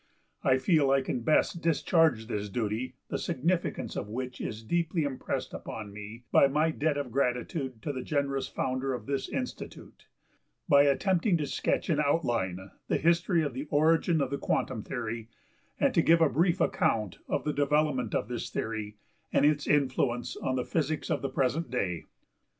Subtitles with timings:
[0.43, 5.53] I feel I can best discharge this duty, the significance of which is deeply impressed
[5.53, 10.07] upon me by my debt of gratitude to the generous founder of this Institute,
[10.67, 15.29] by attempting to sketch in outline the history of the origin of the Quantum Theory
[15.79, 18.97] and to give a brief account of the development of this theory
[19.31, 22.05] and its influence on the Physics of the present day.